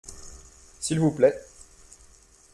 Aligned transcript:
S’il 0.79 0.97
vous 0.99 1.11
plait. 1.11 1.39